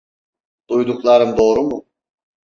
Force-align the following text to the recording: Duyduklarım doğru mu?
Duyduklarım 0.69 1.37
doğru 1.37 1.61
mu? 1.69 1.85